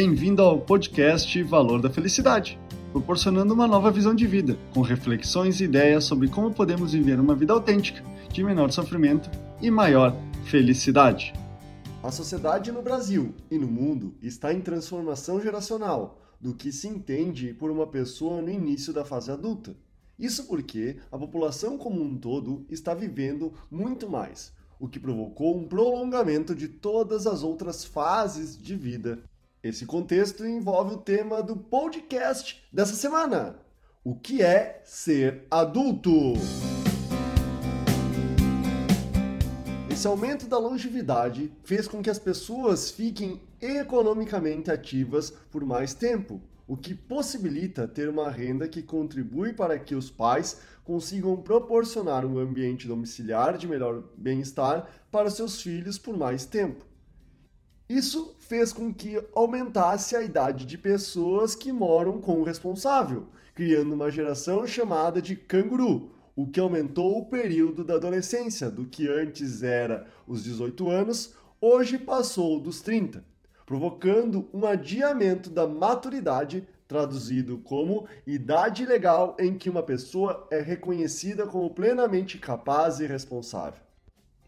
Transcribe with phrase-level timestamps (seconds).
[0.00, 2.56] Bem-vindo ao podcast Valor da Felicidade,
[2.92, 7.34] proporcionando uma nova visão de vida, com reflexões e ideias sobre como podemos viver uma
[7.34, 8.00] vida autêntica,
[8.32, 9.28] de menor sofrimento
[9.60, 10.14] e maior
[10.44, 11.32] felicidade.
[12.00, 17.52] A sociedade no Brasil e no mundo está em transformação geracional do que se entende
[17.52, 19.74] por uma pessoa no início da fase adulta.
[20.16, 25.66] Isso porque a população como um todo está vivendo muito mais, o que provocou um
[25.66, 29.18] prolongamento de todas as outras fases de vida.
[29.60, 33.58] Esse contexto envolve o tema do podcast dessa semana:
[34.04, 36.34] o que é ser adulto?
[39.90, 46.40] Esse aumento da longevidade fez com que as pessoas fiquem economicamente ativas por mais tempo,
[46.64, 52.38] o que possibilita ter uma renda que contribui para que os pais consigam proporcionar um
[52.38, 56.86] ambiente domiciliar de melhor bem-estar para seus filhos por mais tempo.
[57.88, 63.94] Isso fez com que aumentasse a idade de pessoas que moram com o responsável, criando
[63.94, 69.62] uma geração chamada de canguru, o que aumentou o período da adolescência, do que antes
[69.62, 73.24] era os 18 anos, hoje passou dos 30,
[73.64, 81.46] provocando um adiamento da maturidade, traduzido como idade legal em que uma pessoa é reconhecida
[81.46, 83.87] como plenamente capaz e responsável.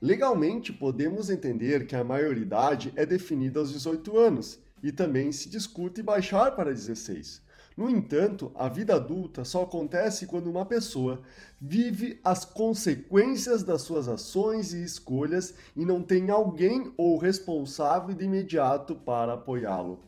[0.00, 6.02] Legalmente, podemos entender que a maioridade é definida aos 18 anos e também se discute
[6.02, 7.42] baixar para 16
[7.80, 11.22] no entanto, a vida adulta só acontece quando uma pessoa
[11.58, 18.24] vive as consequências das suas ações e escolhas e não tem alguém ou responsável de
[18.24, 20.00] imediato para apoiá-lo.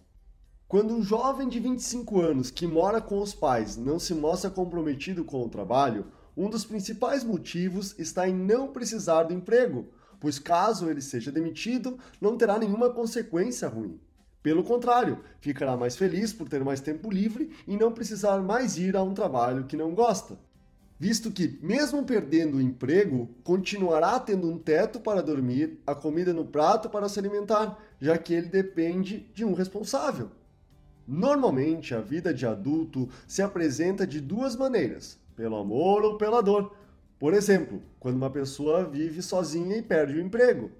[0.68, 5.24] Quando um jovem de 25 anos que mora com os pais não se mostra comprometido
[5.24, 9.88] com o trabalho, um dos principais motivos está em não precisar do emprego,
[10.18, 14.00] pois caso ele seja demitido, não terá nenhuma consequência ruim.
[14.42, 18.96] Pelo contrário, ficará mais feliz por ter mais tempo livre e não precisar mais ir
[18.96, 20.36] a um trabalho que não gosta.
[20.98, 26.44] Visto que, mesmo perdendo o emprego, continuará tendo um teto para dormir, a comida no
[26.44, 30.30] prato para se alimentar, já que ele depende de um responsável.
[31.06, 36.74] Normalmente, a vida de adulto se apresenta de duas maneiras: pelo amor ou pela dor.
[37.18, 40.70] Por exemplo, quando uma pessoa vive sozinha e perde o emprego,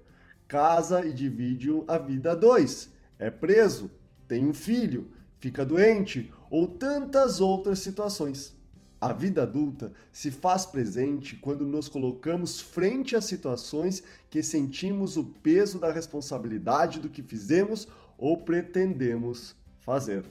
[0.47, 3.89] casa e divide a vida a dois é preso,
[4.27, 5.07] tem um filho,
[5.39, 8.53] fica doente ou tantas outras situações.
[8.99, 15.25] A vida adulta se faz presente quando nos colocamos frente a situações que sentimos o
[15.25, 17.87] peso da responsabilidade do que fizemos
[18.17, 20.23] ou pretendemos fazer.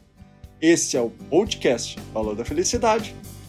[0.60, 3.14] Esse é o podcast Valor da Felicidade.